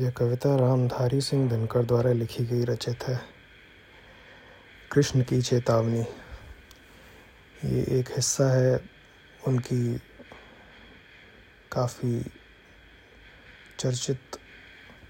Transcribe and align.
यह 0.00 0.10
कविता 0.10 0.56
रामधारी 0.56 1.20
सिंह 1.20 1.50
दिनकर 1.50 1.84
द्वारा 1.84 2.12
लिखी 2.12 2.44
गई 2.44 2.64
रचित 2.64 3.02
है। 3.02 3.20
कृष्ण 4.92 5.22
की 5.22 5.42
चेतावनी। 5.42 6.00
ये 7.64 8.00
एक 8.00 8.08
हिस्सा 8.10 8.52
है 8.52 8.80
उनकी 9.46 9.98
काफ़ी 11.72 12.26
चर्चित 13.78 14.20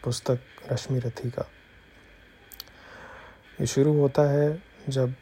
पुस्तक 0.04 0.40
रश्मि 0.72 0.98
रथी 0.98 1.30
का। 1.30 1.50
ये 3.60 3.66
शुरू 3.66 4.00
होता 4.00 4.22
है 4.22 4.62
जब 4.88 5.14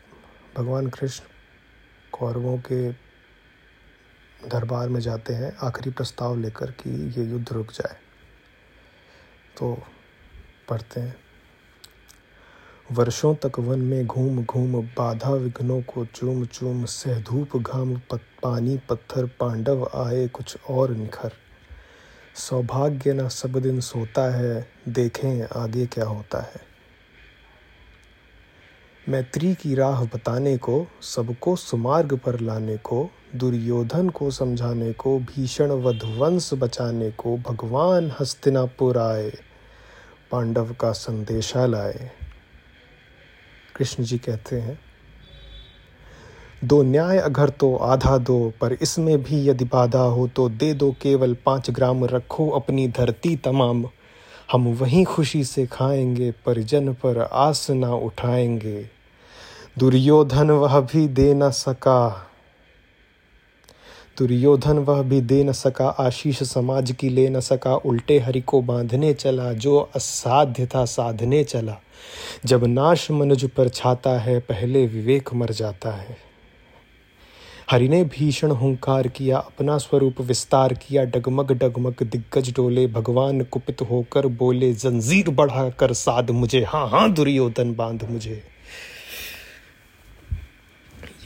भगवान 0.56 0.88
कृष्ण 0.88 1.24
कौरवों 2.12 2.58
के 2.58 2.92
दरबार 4.48 4.88
में 4.88 5.00
जाते 5.00 5.34
हैं, 5.34 5.56
आखिरी 5.62 5.90
प्रस्ताव 5.90 6.38
लेकर 6.38 6.70
कि 6.70 6.90
ये 6.90 7.24
युद्ध 7.24 7.52
रुक 7.52 7.72
जाए। 7.72 8.11
तो 9.58 9.82
पढ़ते 10.68 11.00
हैं। 11.00 11.16
वर्षों 12.92 13.34
तक 13.34 13.58
वन 13.58 13.78
में 13.78 14.06
घूम 14.06 14.44
घूम 14.44 14.82
बाधा 14.82 15.30
विघ्नों 15.30 15.82
को 15.82 16.04
चूम 16.04 16.44
चूम 16.46 16.84
सह 16.84 17.20
धूप 17.20 17.56
घाम 17.56 17.96
पत, 17.96 18.20
पानी 18.42 18.80
पत्थर 18.88 19.26
पांडव 19.26 19.90
आए 19.94 20.28
कुछ 20.28 20.56
और 20.70 20.90
निखर। 20.90 21.32
सौभाग्य 22.34 23.12
न 23.12 23.28
सब 23.28 23.52
दिन 23.52 23.80
सोता 23.80 24.34
है 24.34 24.68
देखें 24.88 25.42
आगे 25.56 25.86
क्या 25.86 26.04
होता 26.04 26.40
है। 26.40 26.72
मैत्री 29.08 29.54
की 29.54 29.74
राह 29.74 30.04
बताने 30.04 30.56
को 30.58 30.86
सबको 31.02 31.56
सुमार्ग 31.56 32.18
पर 32.18 32.40
लाने 32.40 32.76
को 32.76 33.10
दुर्योधन 33.36 34.08
को 34.08 34.30
समझाने 34.30 34.92
को, 34.92 35.18
भीषण 35.18 35.70
वधवंश 35.70 36.50
बचाने 36.54 37.10
को 37.10 37.36
भगवान 37.36 38.12
हस्तिनापुर 38.20 38.98
आए, 38.98 39.30
पांडव 40.30 40.72
का 40.72 40.92
संदेशा 40.92 41.66
लाए 41.66 42.10
कृष्ण 43.76 44.04
जी 44.04 44.18
कहते 44.18 44.56
हैं, 44.56 44.78
दो 46.64 46.82
न्याय 46.82 47.18
अगर 47.18 47.48
तो 47.50 47.74
आधा 47.76 48.18
दो, 48.18 48.52
पर 48.60 48.72
इसमें 48.72 49.22
भी 49.22 49.48
यदि 49.48 49.64
बाधा 49.64 50.02
हो 50.02 50.26
तो 50.28 50.48
दे 50.48 50.72
दो 50.74 50.90
केवल 50.92 51.36
पाँच 51.46 51.70
ग्राम, 51.70 52.04
रखो 52.04 52.48
अपनी 52.50 52.88
धरती 52.88 53.36
तमाम। 53.36 53.84
हम 54.52 54.66
वहीं 54.72 55.04
खुशी 55.04 55.44
से 55.44 55.66
खाएँगे, 55.66 56.30
परिजन 56.30 56.92
पर 56.92 57.20
आस 57.22 57.70
ना 57.70 57.94
उठाएँगे। 57.94 58.82
दुर्योधन 59.78 60.50
वह 60.50 60.80
भी 60.80 61.08
दे 61.08 61.34
न 61.34 61.50
सका। 61.50 62.28
दुर्योधन 64.18 64.78
वह 64.78 65.02
भी 65.02 65.20
दे 65.20 65.44
न 65.44 65.52
सका, 65.52 65.88
आशीष 65.88 66.42
समाज 66.42 66.92
की 66.92 67.08
ले 67.08 67.28
न 67.28 67.40
सका, 67.40 67.74
उल्टे 67.74 68.18
हरि 68.18 68.40
को 68.40 68.62
बांधने 68.62 69.14
चला, 69.14 69.52
जो 69.52 69.90
असाध्य 69.94 70.66
था 70.66 70.84
साधने 70.84 71.44
चला। 71.44 71.76
जब 72.46 72.64
नाश 72.64 73.10
मनुज 73.10 73.50
पर 73.50 73.68
छाता 73.68 74.18
है, 74.18 74.40
पहले 74.40 74.86
विवेक 74.86 75.34
मर 75.34 75.50
जाता 75.50 75.90
है। 75.90 76.16
हरि 77.70 77.88
ने 77.88 78.04
भीषण 78.04 78.50
हुंकार 78.50 79.08
किया, 79.08 79.38
अपना 79.38 79.78
स्वरूप 79.78 80.20
विस्तार 80.20 80.74
किया, 80.74 81.04
डगमग 81.04 81.52
डगमग 81.52 82.02
दिग्गज 82.02 82.54
डोले, 82.56 82.86
भगवान 82.86 83.42
कुपित 83.42 83.82
होकर 83.82 84.26
बोले, 84.26 84.72
जंजीर 84.72 85.30
बढ़ाकर 85.30 85.92
साध 85.92 86.30
मुझे। 86.30 86.64
हाँ 86.64 86.88
हाँ 86.88 87.12
दुर्योधन, 87.12 87.74
बाँध 87.74 88.10
मुझे। 88.10 88.51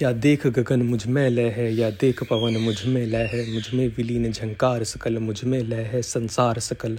या 0.02 0.12
देख 0.12 0.46
गगन 0.46 0.82
मुझमें 0.82 1.30
लय 1.30 1.48
है, 1.48 1.74
या 1.74 1.90
देख 1.90 2.22
पवन 2.22 2.56
मुझमें 2.56 3.06
लय 3.06 3.30
है, 3.32 3.54
मुझमें 3.54 3.88
विलीन 3.88 4.32
झंकार 4.32 4.84
सकल, 4.84 5.18
मुझमें 5.18 5.62
लय 5.62 5.76
है, 5.76 6.02
संसार 6.02 6.58
सकल। 6.58 6.98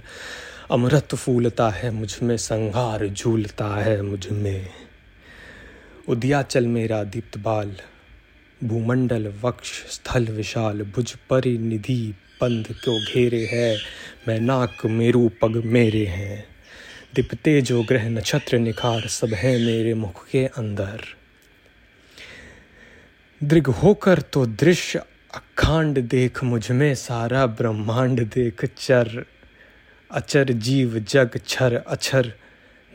अमृत 0.70 1.14
फूलता 1.14 1.70
है, 1.70 1.90
मुझमें 1.90 2.36
संहार 2.36 3.08
झूलता 3.08 3.66
है, 3.66 4.02
मुझमें। 4.02 4.66
उद्याचल 6.08 6.66
मेरा 6.66 7.04
दीप्त 7.04 7.38
बाल, 7.38 7.76
भूमंडल 8.64 9.32
वक्ष 9.42 9.68
स्थल 9.68 10.24
विशाल, 10.24 10.82
भुज 10.82 11.16
परिनिधि 11.30 12.14
पंध 12.40 12.66
को 12.72 13.14
घेरे 13.14 13.46
है? 13.46 13.78
मैं 14.28 14.40
नाक 14.40 14.86
मेरू 14.86 15.30
पग 15.42 15.62
मेरे 15.64 16.06
हैं। 16.06 16.44
दिपते 17.14 17.62
जो 17.62 17.82
ग्रह 17.82 18.08
नक्षत्र 18.08 18.58
निखार, 18.58 19.00
सब 19.00 19.28
है 19.28 19.66
मेरे 19.66 19.94
मुख 19.94 20.26
के 20.26 20.46
अंदर। 20.46 21.17
दृग 23.40 23.66
होकर 23.66 24.20
तो 24.32 24.44
दृश्य 24.46 24.98
अखंड 25.34 25.98
देख 25.98 26.42
मुझमें 26.44 26.94
सारा 26.94 27.46
ब्रह्मांड 27.46 28.20
देख 28.20 28.64
चर। 28.78 29.24
अचर 30.10 30.52
जीव 30.52 30.98
जग 31.08 31.38
छर 31.46 31.74
अक्षर 31.76 32.32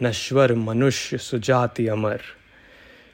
नश्वर 0.03 0.53
मनुष्य 0.55 1.17
सुजाति 1.17 1.87
अमर। 1.87 2.21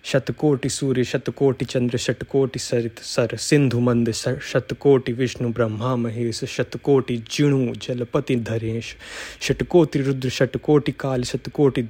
शतकोटि 0.03 0.69
सूर्य, 0.69 1.03
शतकोटि 1.03 1.66
चंद्र, 1.66 1.97
शतकोटि 1.97 2.59
सरित 2.59 3.00
सर, 3.00 3.35
सिंधु 3.38 3.79
मंद 3.79 4.12
शतकोटि 4.12 5.13
विष्णु, 5.13 5.50
ब्रह्मा 5.50 5.95
महेश, 5.95 6.44
शतकोटि 6.45 7.18
जिणु 7.31 7.73
जलपति 7.75 8.35
धरेश। 8.35 8.95
शतकोटि 9.41 10.01
रुद्र, 10.01 10.29
शतकोटि 10.29 10.91
काल, 10.91 11.23
शतकोटि 11.23 11.84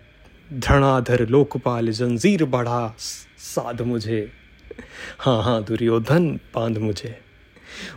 धृणाधर, 0.54 1.28
लोकपाल, 1.30 1.92
जंजीर 1.92 2.46
बढ़ा 2.46 2.94
साध 3.40 3.82
मुझे। 3.82 4.22
हाँ 5.20 5.44
हाँ 5.44 5.64
दुर्योधन, 5.64 6.40
बाँध 6.56 6.78
मुझे। 6.78 7.20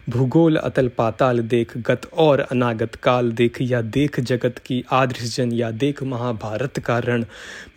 भूगोल, 0.08 0.56
अतल 0.56 0.88
पाताल 0.88 1.38
देख, 1.38 1.78
गत 1.78 2.06
और 2.12 2.40
अनागत 2.40 2.94
काल 2.94 3.32
देख, 3.32 3.58
या 3.60 3.82
देख 3.82 4.20
जगत 4.20 4.58
की 4.66 4.84
आदृजन 4.90 5.52
या 5.52 5.70
देख 5.70 6.02
महाभारत 6.02 6.78
का 6.78 6.98
रण। 6.98 7.24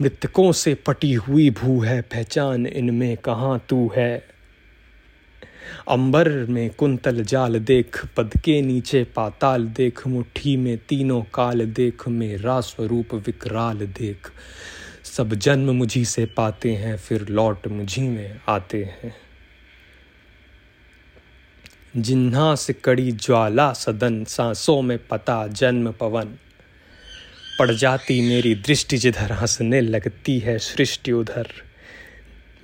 मृतकों 0.02 0.52
से 0.52 0.76
पटी 0.76 1.14
हुई 1.14 1.50
भू 1.50 1.80
है, 1.80 2.02
पहचान 2.02 2.66
इनमें 2.66 3.18
कहाँ 3.18 3.66
तू 3.70 3.92
है? 3.96 4.24
अंबर 5.90 6.30
में 6.30 6.70
कुंतल 6.70 7.24
जाल 7.24 7.60
देख, 7.60 8.06
पद 8.18 8.32
के 8.46 8.62
नीचे 8.62 9.04
पाताल 9.04 9.68
देख, 9.68 10.08
मुट्ठी 10.08 10.58
में 10.58 10.78
तीनों 10.78 11.22
काल 11.22 11.66
देख, 11.66 12.08
मेरा 12.08 12.62
स्वरूप 12.62 13.14
विकराल 13.14 13.78
देख। 13.78 14.28
सब 15.18 15.34
जन्म 15.34 15.76
मुझी 15.76 16.06
से 16.06 16.26
पाते 16.26 16.74
हैं, 16.74 16.98
फिर 16.98 17.28
लौट 17.30 17.68
मुझी 17.68 18.02
में 18.02 18.40
आते 18.48 18.84
हैं। 18.84 19.16
जिन्हा 21.98 22.56
से 22.56 22.74
कड़ी 22.74 23.12
ज्वाला 23.12 23.74
सदन, 23.74 24.24
सांसों 24.24 24.82
में 24.82 25.08
पता 25.08 25.48
जन्म 25.48 25.92
पवन। 25.92 26.26
पड़ 27.60 27.72
जाती 27.72 28.30
मेरी 28.30 28.56
दृष्टि 28.56 28.98
जिधर 28.98 29.32
हंसने 29.32 29.82
लगती 29.82 30.40
है 30.40 30.60
सृष्टि 30.60 31.12
उधर। 31.12 31.48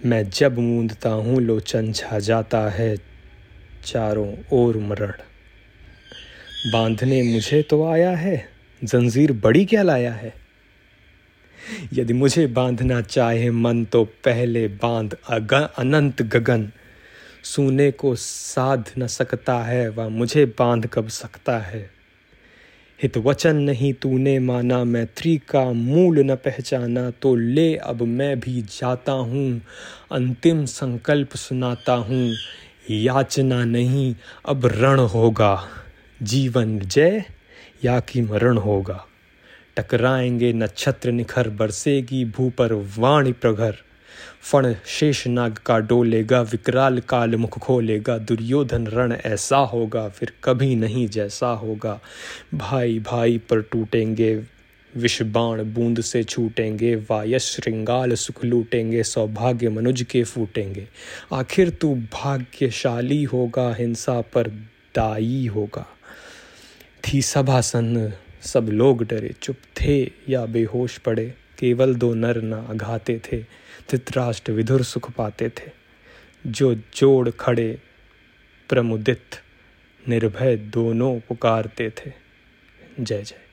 मैं 0.05 0.29
जब 0.29 0.59
मूंदता 0.59 1.09
हूँ, 1.09 1.41
लोचन 1.41 1.93
छा 1.93 2.19
जाता 2.19 2.69
है 2.69 2.97
चारों 3.85 4.35
ओर 4.51 4.77
मरण। 4.77 5.11
बांधने 6.73 7.33
मुझे 7.33 7.61
तो 7.61 7.87
आया 7.87 8.11
है, 8.11 8.49
जंजीर 8.83 9.31
बड़ी 9.31 9.65
क्या 9.65 9.83
लाया 9.83 10.13
है? 10.13 10.40
यदि 11.93 12.13
मुझे 12.13 12.47
बांधना 12.47 13.01
चाहे, 13.01 13.51
मन 13.51 13.85
तो 13.85 14.03
पहले 14.03 14.67
बाँध। 14.67 15.17
अनंत 15.77 16.21
गगन, 16.21 16.71
सूने 17.43 17.91
को 17.91 18.15
साध 18.15 18.89
न 18.97 19.07
सकता 19.07 19.57
है, 19.57 19.89
वह 19.89 20.07
मुझे 20.09 20.45
बाँध 20.45 20.87
कब 20.87 21.07
सकता 21.07 21.59
है? 21.59 21.91
हित 23.03 23.17
वचन 23.17 23.55
नहीं 23.55 23.93
तूने 23.93 24.39
माना, 24.39 24.83
मैत्री 24.83 25.37
का 25.37 25.71
मूल 25.73 26.19
न 26.19 26.35
पहचाना 26.35 27.09
तो 27.09 27.35
ले 27.35 27.75
अब 27.75 28.01
मैं 28.01 28.39
भी 28.39 28.61
जाता 28.61 29.11
हूँ, 29.11 29.61
अंतिम 30.11 30.65
संकल्प 30.65 31.35
सुनाता 31.35 31.93
हूँ। 31.93 32.33
याचना 32.91 33.65
नहीं, 33.65 34.15
अब 34.45 34.65
रण 34.65 34.99
होगा। 34.99 35.67
जीवन 36.23 36.79
जय, 36.79 37.23
या 37.83 37.99
कि 37.99 38.21
मरण 38.21 38.57
होगा? 38.57 39.05
टकराएँगे, 39.77 40.53
नक्षत्र 40.53 41.11
निखर 41.11 41.49
बरसेगी, 41.49 42.25
भू 42.25 42.49
पर 42.49 42.73
वाणी 42.97 43.31
प्रघर 43.31 43.75
फण 44.41 44.75
शेष 44.85 45.27
नाग 45.27 45.57
का 45.65 45.79
डोलेगा, 45.79 46.41
विकराल 46.41 46.99
काल 46.99 47.35
मुख 47.35 47.59
खोलेगा, 47.59 48.17
दुर्योधन 48.17 48.87
रण 48.87 49.11
ऐसा 49.25 49.57
होगा, 49.57 50.09
फिर 50.09 50.33
कभी 50.43 50.75
नहीं 50.75 51.07
जैसा 51.07 51.47
होगा। 51.47 51.99
भाई 52.53 52.99
भाई 52.99 53.37
पर 53.37 53.61
टूटेंगे 53.61 54.43
विषबाण 54.97 55.63
बूंद 55.63 56.01
से 56.01 56.23
छूटेंगे, 56.23 56.95
वायस 56.95 57.43
श्रृंगाल 57.43 58.13
सुख 58.13 58.45
लूटेंगे, 58.45 59.03
सौभाग्य 59.03 59.69
मनुज 59.69 60.01
के 60.01 60.23
फूटेंगे। 60.23 60.87
आखिर 61.33 61.69
तू 61.69 61.95
भाग्यशाली 61.95 63.23
होगा, 63.23 63.75
हिंसा 63.75 64.21
पर 64.21 64.47
दाई 64.95 65.49
होगा। 65.55 65.85
थी 67.07 67.21
सभासन 67.21 68.13
सब 68.41 68.69
लोग 68.69 69.03
डरे, 69.03 69.35
चुप 69.41 69.55
थे 69.81 70.11
या 70.29 70.45
बेहोश 70.45 70.97
पड़े, 70.97 71.33
केवल 71.59 71.95
दो 71.95 72.13
नर 72.13 72.41
ना 72.41 72.57
अघाते 72.57 73.21
थे, 73.31 73.41
धृतराष्ट्र 73.91 74.51
विधुर 74.51 74.83
सुख 74.83 75.11
पाते 75.11 75.49
थे। 75.49 75.71
जो 76.47 76.75
जोड़ 76.75 77.29
खड़े, 77.29 77.79
प्रमुदित, 78.69 79.35
निर्भय 80.07 80.55
दोनों 80.55 81.19
पुकारते 81.19 81.89
थे। 81.89 82.11
जय 82.99 83.23
जय। 83.23 83.50